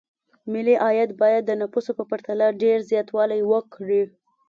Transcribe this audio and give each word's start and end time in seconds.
ملي 0.53 0.75
عاید 0.85 1.09
باید 1.21 1.43
د 1.45 1.51
نفوسو 1.61 1.91
په 1.99 2.03
پرتله 2.11 2.45
ډېر 2.63 2.77
زیاتوالی 2.91 3.41
وکړي. 3.51 4.03